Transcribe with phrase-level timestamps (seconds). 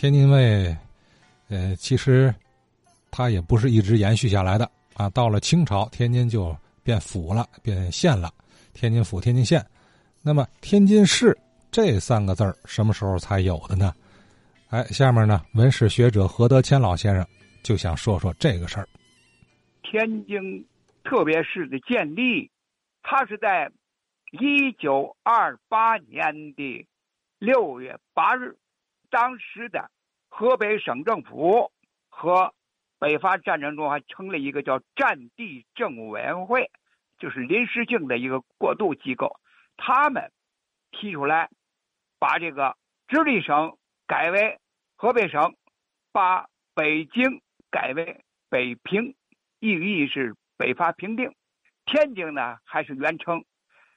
[0.00, 0.74] 天津卫，
[1.50, 2.34] 呃，其实
[3.10, 5.10] 它也不是一直延续下来的啊。
[5.10, 8.32] 到了清朝，天津就变府了，变县了，
[8.72, 9.62] 天津府、天津县。
[10.22, 11.36] 那么天津市
[11.70, 13.92] 这三个字儿什么时候才有的呢？
[14.70, 17.22] 哎，下面呢，文史学者何德谦老先生
[17.62, 18.88] 就想说说这个事儿。
[19.82, 20.66] 天津
[21.04, 22.50] 特别市的建立，
[23.02, 23.70] 它是在
[24.30, 26.88] 一九二八年的
[27.38, 28.56] 六月八日。
[29.10, 29.90] 当时的
[30.28, 31.72] 河北省政府
[32.08, 32.54] 和
[32.98, 36.70] 北伐战争中还成立一个叫战地政务委员会，
[37.18, 39.40] 就是临时性的一个过渡机构。
[39.76, 40.30] 他们
[40.90, 41.50] 提出来
[42.18, 42.76] 把这个
[43.08, 43.76] 直隶省
[44.06, 44.58] 改为
[44.96, 45.54] 河北省，
[46.12, 47.40] 把北京
[47.70, 49.14] 改为北平，
[49.58, 51.34] 寓意是北伐平定。
[51.86, 53.44] 天津呢还是原称。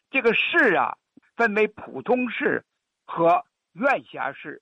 [0.10, 0.98] 这个市啊
[1.36, 2.66] 分为普通市
[3.06, 4.62] 和院辖市。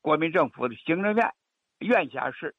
[0.00, 1.32] 国民政府的行政院
[1.78, 2.54] 院辖市，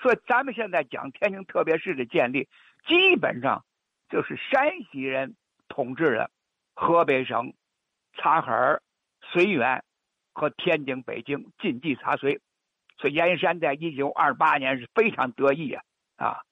[0.00, 2.48] 所以咱们现在讲天津特别市的建立，
[2.86, 3.64] 基本上
[4.08, 5.36] 就是山西人
[5.68, 6.30] 统治的
[6.74, 7.54] 河北省
[8.14, 8.82] 察哈尔、
[9.32, 9.84] 绥远
[10.32, 12.40] 和天津、北京晋冀察绥。
[12.96, 15.84] 所以阎山在一九二八年是非常得意啊
[16.16, 16.42] 啊！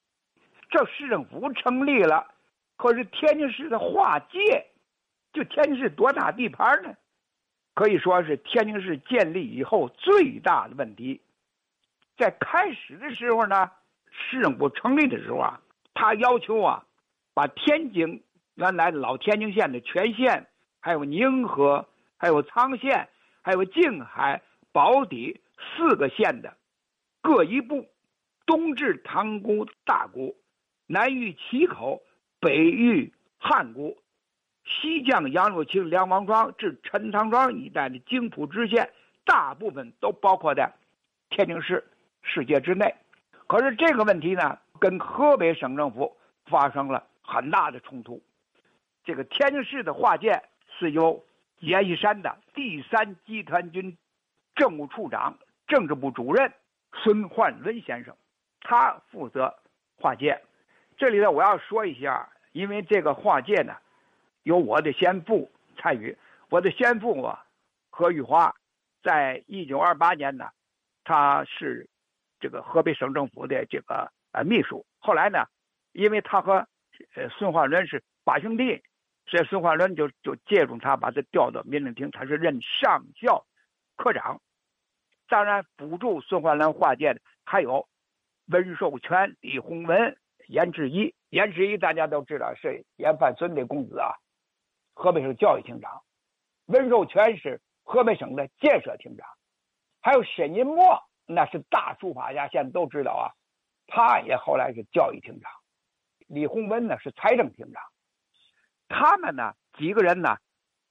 [0.71, 2.33] 这市政府成立了，
[2.77, 4.71] 可是天津市的划界，
[5.33, 6.95] 就天津市多大地盘呢？
[7.77, 11.21] 可以说是天津市建立以后最大的问题。
[12.17, 13.71] 在开始的时候呢，
[14.11, 15.61] 市政府成立的时候啊，
[15.93, 16.87] 他要求啊，
[17.35, 20.47] 把天津原来老天津县的全县，
[20.81, 23.11] 还有宁河、还有沧县、
[23.43, 24.41] 还有静海、
[24.73, 26.57] 宝坻四个县的
[27.21, 27.87] 各一部，
[28.47, 30.35] 东至塘沽、大沽，
[30.87, 32.01] 南逾岐口，
[32.41, 33.99] 北逾汉沽。
[34.69, 38.91] 西江杨柳青、梁王庄至陈塘庄一带的京浦支线，
[39.25, 40.73] 大部分都包括在
[41.31, 41.85] 天津市
[42.21, 42.93] 世界之内。
[43.47, 48.21] 可是这个问题呢，跟河北省政府发生了很大的冲突。
[49.05, 50.43] 这个天津市的划界
[50.81, 51.25] 是由
[51.61, 53.97] 阎锡山的第三集团军
[54.57, 55.39] 政务处长、
[55.69, 56.53] 政治部主任
[56.93, 58.17] 孙焕伦先生，
[58.63, 59.55] 他负责
[59.97, 60.43] 划界。
[60.97, 63.77] 这里呢，我要说一下，因为这个划界呢。
[64.47, 66.17] 由我的先父参与，
[66.51, 67.45] 我的先父啊，
[67.91, 68.55] 何玉华，
[69.03, 70.49] 在一九二八年呢，
[71.03, 71.89] 他是
[72.39, 74.87] 这个河北省政府的这个呃秘书。
[75.01, 75.47] 后来呢，
[75.91, 76.65] 因为他和
[77.17, 78.81] 呃孙焕伦是八兄弟，
[79.27, 83.45] 所以孙焕伦就就借助他把他调到民政厅，他是任上校
[83.97, 84.41] 科长。
[85.29, 87.89] 当然，辅助孙焕伦划界的还有
[88.47, 91.13] 温寿全、李洪文、严志一。
[91.31, 94.15] 严志一大家都知道是严范孙的公子啊。
[94.99, 96.03] 河北省教育厅长，
[96.65, 99.29] 温寿全是河北省的建设厅长，
[100.01, 103.37] 还有沈银墨，那是大书法家，现在都知道啊。
[103.87, 105.53] 他也后来是教育厅长。
[106.27, 107.83] 李鸿文呢是财政厅长。
[108.89, 110.39] 他们呢几个人呢，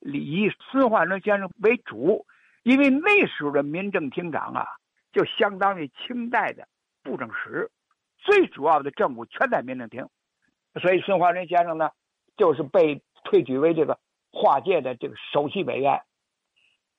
[0.02, 2.28] 以孙焕伦先生为主，
[2.62, 4.68] 因为那时候的民政厅长啊，
[5.14, 6.68] 就相当于清代的
[7.02, 7.72] 布政使，
[8.20, 10.08] 最主要的政务全在民政厅，
[10.80, 11.90] 所以孙焕伦先生呢，
[12.38, 13.02] 就是被。
[13.26, 14.00] 推举为这个
[14.32, 16.02] 划界的这个首席委员，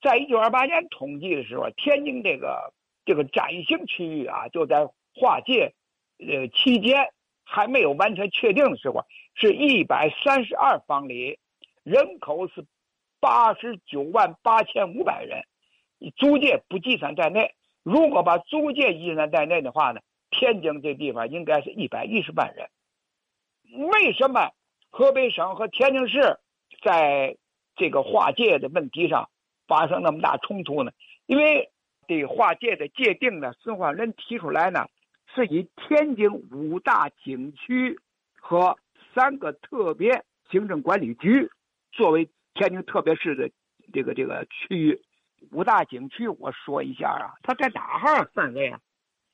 [0.02, 2.74] 在一九二八年统计的时候，天津这个
[3.06, 5.72] 这个展兴区域啊，就在划界
[6.18, 7.08] 呃期间
[7.44, 11.38] 还没有完全确定的时候，是一百三十二方里，
[11.82, 12.66] 人口是
[13.20, 15.44] 八十九万八千五百人，
[16.16, 17.54] 租界不计算在内。
[17.82, 20.00] 如果把租界计算在内的话呢，
[20.30, 22.68] 天津这地方应该是一百一十万人。
[23.88, 24.50] 为什么？
[24.96, 26.38] 河北省和天津市
[26.82, 27.36] 在
[27.74, 29.28] 这个划界的问题上
[29.66, 30.90] 发生那么大冲突呢？
[31.26, 31.70] 因为
[32.06, 34.86] 对划界的界定呢，孙焕伦提出来呢，
[35.34, 38.00] 是以天津五大景区
[38.40, 38.78] 和
[39.14, 41.50] 三个特别行政管理局
[41.92, 43.50] 作为天津特别市的
[43.92, 44.98] 这个这个区域。
[45.52, 48.80] 五大景区，我说一下啊，它在哪号范围啊？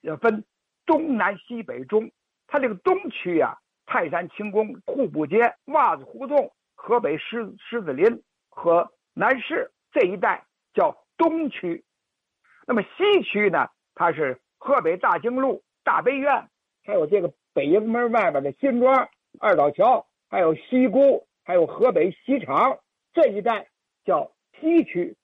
[0.01, 0.45] 要分
[0.87, 2.11] 东南西北中，
[2.49, 3.61] 它这个东区啊。
[3.93, 11.85] 泰山清宫、户部街、袜子胡同、河北狮狮子林和南市这一带叫东区，
[12.67, 13.69] 那么西区呢？
[13.95, 16.49] 它是河北大经路、大悲院，
[16.87, 22.79] 还有这个北营门外边的新庄、二道桥，还有西沽，还有河北西厂
[23.13, 23.69] 这一带
[24.07, 25.19] 叫西区。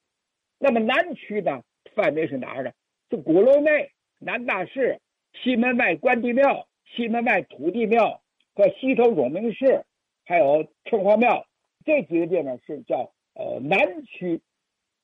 [0.59, 1.63] 那么南区呢？
[1.95, 2.71] 范围是哪儿呢？
[3.09, 5.01] 是鼓楼内、南大市、
[5.33, 8.21] 西门外关帝庙、西门外土地庙。
[8.59, 9.85] 和西头永明寺，
[10.27, 11.47] 还有城隍庙
[11.85, 14.43] 这几个地方是叫呃南区，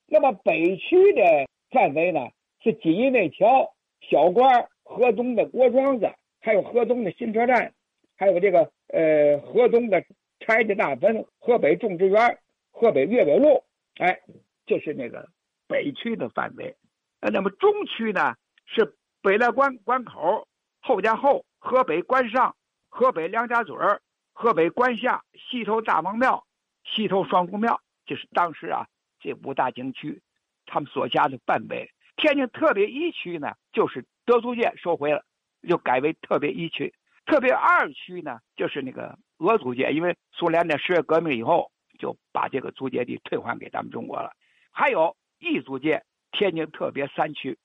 [0.08, 1.22] 那么北区的
[1.70, 2.18] 范围呢
[2.64, 3.72] 是锦衣卫桥、
[4.10, 6.10] 小关、河东的郭庄子，
[6.40, 7.72] 还有河东的新车站，
[8.16, 10.04] 还有这个呃河东的
[10.40, 12.36] 柴家大坟、河北种植园、
[12.72, 13.62] 河北岳北路，
[13.98, 14.18] 哎，
[14.66, 15.28] 这是那个
[15.68, 16.74] 北区的范围。
[17.20, 18.34] 呃，那么中区呢
[18.66, 20.48] 是北来关关口、
[20.80, 22.56] 后家后、河北关上、
[22.96, 24.00] 河北梁家嘴儿、
[24.32, 26.46] 河北关下、西头大王庙、
[26.84, 28.86] 西头双珠庙，这是当时啊
[29.18, 30.22] 这五大景区
[30.64, 31.90] 他们所辖的范围。
[32.14, 35.24] 天津特别一区呢，就是德租界收回了，
[35.62, 36.94] 又改为特别一区。
[37.26, 44.30] 特别二区呢，就是那个俄租界，因为苏联在十月革命以后就把这个租界地退还给咱们中国了。
[44.70, 47.58] 还有异租界，天津特别三区。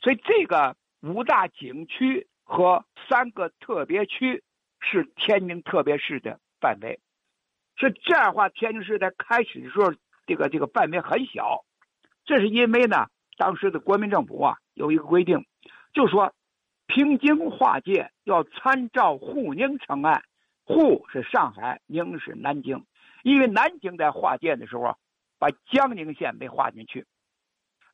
[0.00, 4.42] 所以这个五大景区和三个特别区
[4.80, 7.00] 是天津特别市的范围。
[7.76, 9.92] 是这样的话，天津市在开始的时候，
[10.26, 11.64] 这个这个范围很小。
[12.24, 13.06] 这是因为呢。
[13.36, 15.46] 当时的国民政府啊，有一个规定，
[15.94, 16.34] 就说
[16.86, 20.22] 平津划界要参照沪宁城岸，
[20.62, 22.84] 沪是上海，宁是南京。
[23.22, 24.96] 因为南京在划界的时候啊，
[25.38, 27.04] 把江宁县没划进去；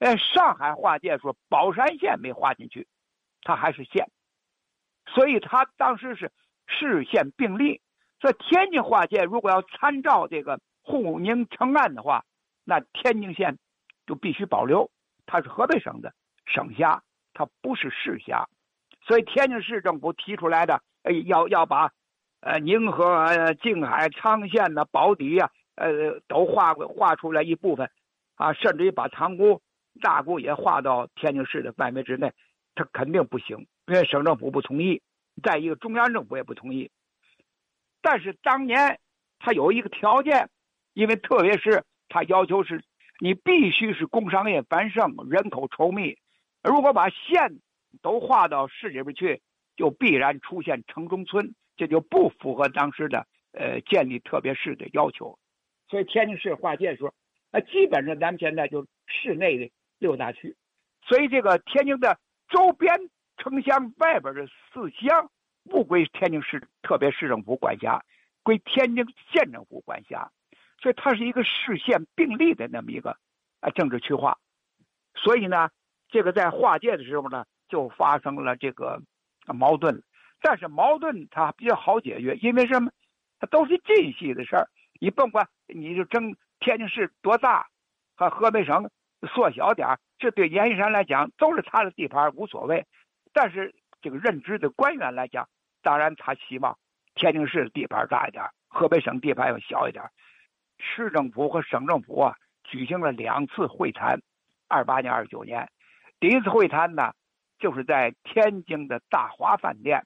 [0.01, 2.89] 哎，上海划界说宝山县没划进去，
[3.43, 4.11] 它还是县，
[5.07, 6.33] 所以它当时是
[6.79, 7.81] 市县并立。
[8.21, 12.25] 说天津划界如果要参照这个沪宁城岸的话，
[12.65, 13.59] 那天津县
[14.07, 14.91] 就必须保留。
[15.27, 16.13] 它是河北省的
[16.47, 17.03] 省辖，
[17.35, 18.47] 它不是市辖，
[19.07, 21.91] 所以天津市政府提出来的，哎，要要把，
[22.41, 27.91] 呃，宁河、静海、昌县的、宝坻呀，呃，都划划出来一部分，
[28.37, 29.61] 啊，甚至于把塘沽、
[30.01, 32.33] 大沽也划到天津市的范围之内，
[32.77, 35.03] 它肯定不行，因为省政府不同意，
[35.43, 36.91] 再一个中央政府也不同意。
[38.03, 38.99] 但是当年
[39.39, 40.49] 他有一个条件，
[40.95, 42.83] 因为特别是他要求是。
[43.19, 46.19] 你必须是工商业繁盛、人口稠密。
[46.63, 47.61] 如果把县
[48.03, 49.41] 都划到市里边去，
[49.75, 55.39] 就必然出现城中村，这就不符合当时的呃建立特别市的要求。
[55.89, 57.15] 所以天津市划界的时候，
[57.53, 60.55] 啊，基本上咱们现在就市内的六大区。
[61.09, 62.19] 所以这个天津的
[62.51, 62.95] 周边
[63.47, 65.31] 城乡外边的四乡
[65.71, 68.03] 不归天津市特别市政府管辖，
[68.43, 70.33] 归天津县政府管辖。
[70.83, 73.17] 所以它是一个市县并立的那么一个
[73.61, 74.37] 啊政治区划，
[75.15, 75.71] 所以呢，
[76.09, 79.01] 这个在划界的时候呢，就发生了这个
[79.47, 80.03] 矛盾。
[80.41, 82.91] 但是矛盾它比较好解决，因为什么？
[83.39, 84.69] 它都是近系的事儿。
[85.01, 87.69] 你甭管你就争天津市多大，
[88.17, 88.91] 和河北省
[89.33, 92.85] 缩小点儿，这对阎锡山来讲都是他的地盘，无所谓。
[93.37, 95.47] 但是这个任职的官员来讲，
[95.83, 96.79] 当然他希望
[97.15, 100.03] 天津市地盘大一点，河北省地盘要小一点。
[100.79, 102.35] 市政府和省政府啊
[102.65, 104.19] 举行了两次会谈，
[104.69, 105.69] 二八年、二九年。
[106.19, 107.13] 第一次会谈呢，
[107.59, 110.03] 就是在天津的大华饭店。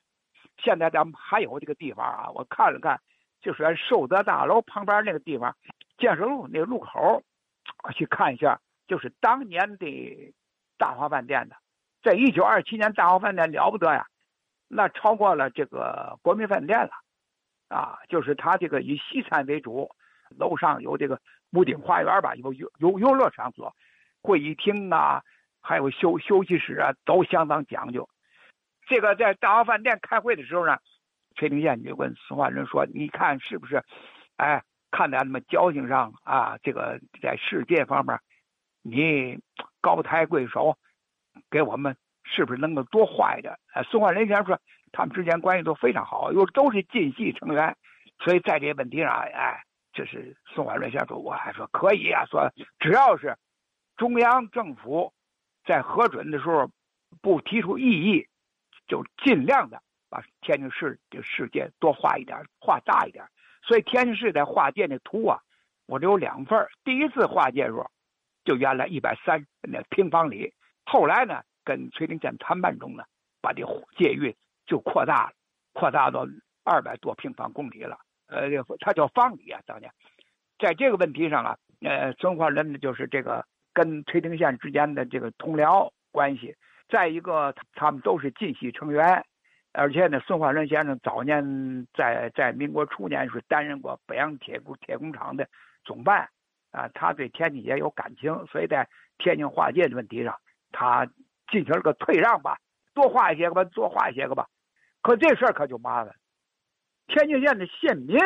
[0.59, 3.01] 现在咱们还有这个地方啊，我看了看，
[3.41, 5.55] 就是在寿德大楼旁边那个地方，
[5.99, 7.23] 建设路那个路口，
[7.85, 10.35] 我去看一下，就是当年的
[10.77, 11.55] 大华饭店的。
[12.03, 14.07] 在一九二七年，大华饭店了不得呀，
[14.69, 16.91] 那超过了这个国民饭店了，
[17.69, 19.91] 啊，就是它这个以西餐为主。
[20.39, 21.21] 楼上有这个
[21.55, 23.75] 屋顶花园吧，有游游游乐场所、
[24.23, 25.25] 会议厅啊，
[25.61, 28.09] 还有休休息室啊，都相当讲究。
[28.87, 30.79] 这个在大华饭店开会的时候呢，
[31.35, 33.83] 崔定县就问孙化仁说：“你看是不是？
[34.37, 38.17] 哎，看在咱们交情上啊，这个在世界方面，
[38.83, 39.37] 你
[39.81, 40.79] 高抬贵手，
[41.51, 44.61] 给我们是不是能够多画一点？”哎，孙化人先生说，
[44.93, 47.77] 他们之间关系都非常好，又都是晋系成员，
[48.25, 49.63] 所以在这些问题上，哎。
[49.93, 53.37] 这是宋怀瑞先生，我还说可以啊，说只要是
[53.97, 55.13] 中央政府
[55.65, 56.71] 在核准的时候
[57.21, 58.25] 不提出异议，
[58.87, 63.25] 就尽量的把天津市的世界多画一点，画大一点。
[63.65, 65.41] 所以天津市在划界那图啊，
[65.87, 67.91] 我这有两份第一次划界时候，
[68.45, 70.55] 就原来一百三那平方里，
[70.91, 73.05] 后来呢跟崔定县谈判中呢，
[73.41, 73.65] 把这
[73.97, 75.33] 界域就扩大了，
[75.73, 76.27] 扩大到
[76.65, 77.97] 二百多平方公里了。
[78.27, 78.49] 呃，
[78.81, 79.89] 他叫方里啊，当年，
[80.59, 86.57] 在这个问题上啊，呃，孙化仁呢就是这个跟崔定县之间的这个同僚关系。
[86.89, 89.25] 再一个，他们都是晋系成员，
[89.73, 95.49] 而且呢，孙化仁先生早年在在民国初年是担任过北洋铁工铁工厂的
[95.85, 96.29] 总办，
[96.73, 100.37] 啊，他对天津也有感情，所以在天津划界的问题上，
[100.71, 101.07] 他
[101.51, 102.59] 进行了个退让吧，
[102.95, 104.47] 多划一些个吧，多划一些个吧。
[105.03, 106.15] 可这事儿可就麻烦。
[107.07, 108.19] 天津县的县民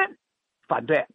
[0.67, 1.07] 反对，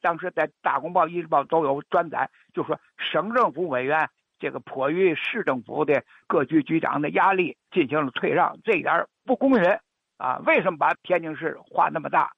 [0.00, 4.08] 当时在《大公报》《一日报》都有转载，就说省政府委员
[4.38, 9.78] 这个迫于市政府的各局局长的压力，进行了退让，这一点不公允
[10.16, 10.40] 啊！
[10.46, 12.32] 为什么把天津市划那么大？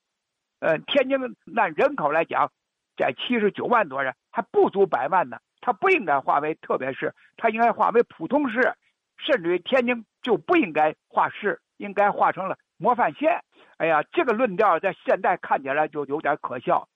[0.58, 1.18] 呃，天津
[1.56, 2.50] 按人口来讲，
[2.96, 5.38] 在七十九万多人，还不足百万呢。
[5.62, 8.74] 它不应该划为特别市，它应该划为普通市，
[9.16, 13.42] 甚至于天津就不应该划市，应该划成了模范县。
[13.78, 16.86] 哎呀，这个论调在现在看起来就有点可笑。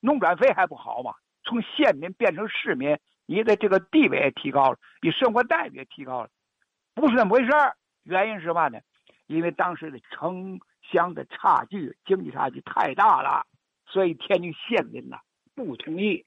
[0.00, 1.12] 农转非还不好吗？
[1.44, 2.98] 从县民变成市民。
[3.24, 6.28] 你的这个地位也提高了，你生活待遇也提高了，
[6.92, 7.76] 不是那么回事儿。
[8.02, 8.80] 原因是什么呢？
[9.26, 13.46] 因为当时的城乡的差距、经济差距太大了，
[13.86, 15.16] 所以天津县民呢
[15.54, 16.26] 不同意，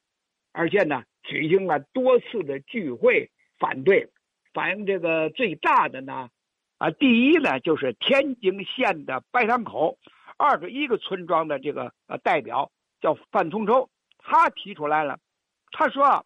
[0.53, 3.29] 而且呢举行了多次的聚会
[3.60, 4.10] 反对。
[4.53, 6.29] 反映这个最大的呢，
[6.77, 9.98] 啊，第一呢就是天津县的白塘口
[10.38, 15.20] 二十一个村庄的这个呃代表叫范从周，他提出来了，
[15.72, 16.24] 他说啊。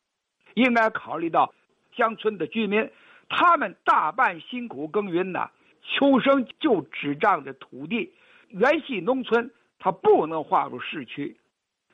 [0.56, 1.54] 应该考虑到
[1.96, 2.90] 乡村的居民，
[3.30, 5.52] 他们大半辛苦耕耘呐，
[5.84, 8.12] 求生就只仗着土地。
[8.50, 11.40] 原系农村，他不能划入市区，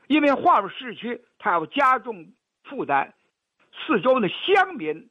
[0.07, 2.27] 因为划入市区，它要加重
[2.65, 3.13] 负担。
[3.72, 5.10] 四周的乡民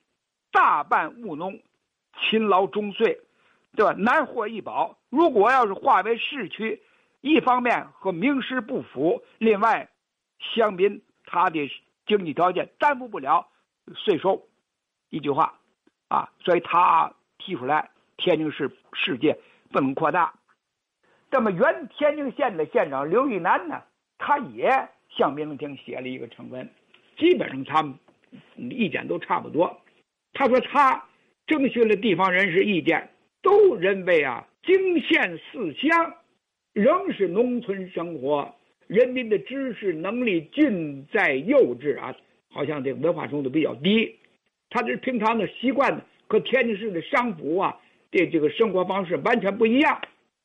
[0.52, 1.60] 大半务农，
[2.20, 3.20] 勤劳终岁，
[3.74, 3.92] 对吧？
[3.98, 4.98] 难获一宝。
[5.08, 6.82] 如果要是划为市区，
[7.20, 9.88] 一方面和名实不符，另外
[10.38, 11.70] 乡民他的。
[12.06, 13.48] 经济条件担负不了
[13.94, 14.46] 税收，
[15.08, 15.58] 一句话，
[16.08, 19.40] 啊，所以他提出来天津市世界
[19.72, 20.34] 不能扩大。
[21.30, 23.82] 那么原天津县的县长刘玉南呢，
[24.18, 26.70] 他也向民政厅写了一个呈文，
[27.16, 27.94] 基本上他们
[28.70, 29.80] 意见都差不多。
[30.32, 31.04] 他说他
[31.46, 33.10] 征询了地方人士意见，
[33.42, 36.14] 都认为啊，京县四乡
[36.72, 38.54] 仍是农村生活。
[38.86, 42.14] 人民的知识能力尽在幼稚啊，
[42.50, 44.16] 好像这个文化程度比较低。
[44.70, 47.78] 他这平常的习惯和天津市的商府啊
[48.10, 50.00] 这这个生活方式完全不一样。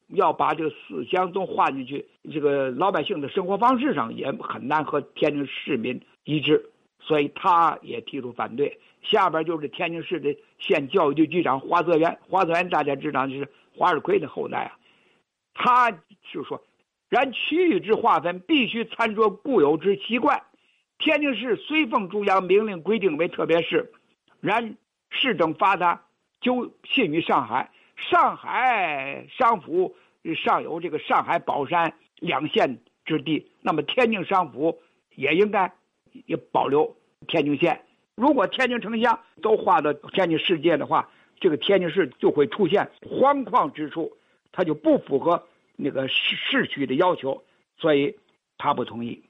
[0.09, 8.79] 要把这个思想都划进去，这个老百姓的生活方式上也很难和天津市民一致，所以他也提出反对。
[9.01, 14.77] 下边就是天津市的县教育局局长华泽元，华泽元大家知道就是华日奎的后代啊，
[15.53, 15.91] 他
[16.31, 16.61] 就说。
[17.07, 20.43] 然区域之划分必须参照固有之习惯。
[20.99, 23.91] 天津市虽奉中央命令规定为特别市，
[24.41, 24.77] 然
[25.09, 26.03] 市政发达
[26.39, 27.71] 就信于上海。
[27.95, 29.95] 上海商府
[30.43, 34.79] 尚有这个上海宝山两县之地，那么天津商府
[35.15, 35.73] 也应该
[36.25, 36.95] 也保留
[37.27, 37.81] 天津县。
[38.15, 44.17] 如果天津城乡都划到天津市界的话，这个天津市就会出现荒旷之处，
[44.51, 45.47] 它就不符合。
[45.81, 47.41] 那个市市区的要求，
[47.77, 48.19] 所以
[48.57, 49.23] 他不同意。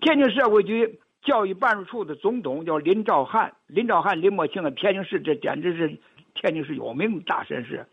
[0.00, 5.96] 天津社会局教育办事处的总董叫林兆汉，林兆汉、林默庆啊，天津市这简直是
[6.34, 7.86] 天津市有名的大绅士。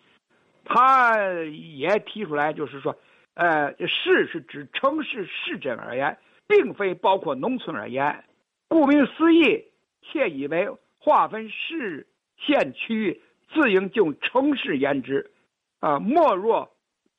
[0.66, 2.98] 他也提出来，就是说，
[3.36, 8.24] 呃，市是指城市市镇而言，并非包括农村而言。
[8.68, 9.64] 顾名思义，
[10.02, 10.68] 窃以为
[11.00, 12.08] 划分市
[12.38, 13.22] 县区域，
[13.54, 15.32] 自应就城市言之，
[15.80, 16.70] 啊，莫若。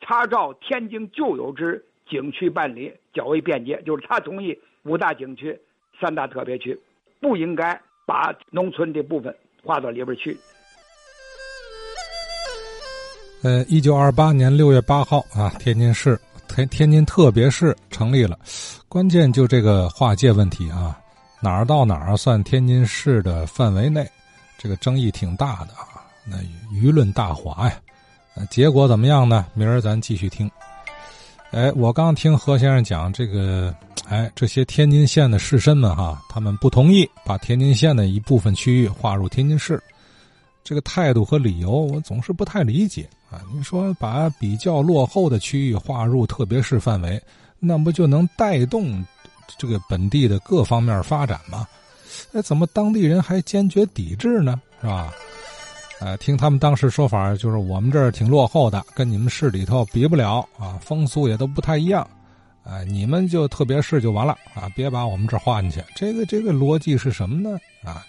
[0.00, 5.58] 查照天津旧有之景区办理较为便捷，就是他同意五大景区、
[5.98, 6.78] 三大特别区，
[7.20, 10.36] 不应该把农村的部分划到里边去。
[13.42, 16.18] 呃，一九二八年六月八号啊，天津市
[16.54, 18.38] 天天津特别市成立了，
[18.88, 20.96] 关键就这个划界问题啊，
[21.40, 24.08] 哪儿到哪儿算天津市的范围内，
[24.56, 26.36] 这个争议挺大的啊，那
[26.72, 27.74] 舆论大哗呀。
[28.50, 29.46] 结果怎么样呢？
[29.52, 30.48] 明儿咱继续听。
[31.50, 33.74] 哎，我刚听何先生讲这个，
[34.08, 39.82] 哎，这些天津县的士绅们哈，他们不同意把天津县的一部分区域划入天津市，
[40.64, 43.42] 这个态度和理由我总是不太理解啊。
[43.54, 47.22] 你说把比较落后的区域划入特别市范围，
[47.60, 49.04] 那不就能带动
[49.58, 51.68] 这个本地的各方面发展吗？
[52.32, 54.60] 哎，怎么当地人还坚决抵制呢？
[54.80, 55.12] 是吧？
[56.00, 62.06] 呃，听他们当时说法，就是我们这儿挺落后的，跟你们市里头比不了啊，风俗也都不太一样，
[62.64, 65.82] 啊，你们就特别市就完了啊，别把我们这儿划进去。
[65.94, 67.58] 这个这个逻辑是什么呢？
[67.84, 68.04] 啊，